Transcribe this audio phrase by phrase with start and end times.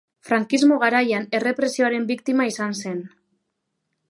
[0.27, 3.05] Frankismo garaian errepresioaren biktima izan zen.